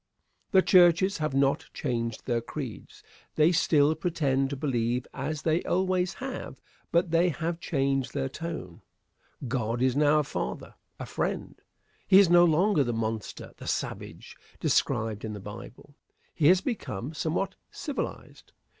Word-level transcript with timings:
The 0.49 0.63
churches 0.63 1.19
have 1.19 1.35
not 1.35 1.67
changed 1.75 2.25
their 2.25 2.41
creeds. 2.41 3.03
They 3.35 3.51
still 3.51 3.93
pretend 3.93 4.49
to 4.49 4.55
believe 4.55 5.05
as 5.13 5.43
they 5.43 5.61
always 5.61 6.15
have 6.15 6.59
but 6.91 7.11
they 7.11 7.29
have 7.29 7.59
changed 7.59 8.15
their 8.15 8.27
tone. 8.27 8.81
God 9.47 9.79
is 9.79 9.95
now 9.95 10.17
a 10.17 10.23
father 10.23 10.73
a 10.99 11.05
friend. 11.05 11.53
He 12.07 12.17
is 12.17 12.31
no 12.31 12.45
longer 12.45 12.83
the 12.83 12.93
monster, 12.93 13.53
the 13.57 13.67
savage, 13.67 14.35
described 14.59 15.23
in 15.23 15.33
the 15.33 15.39
Bible. 15.39 15.93
He 16.33 16.47
has 16.47 16.61
become 16.61 17.13
somewhat 17.13 17.53
civilized. 17.69 18.53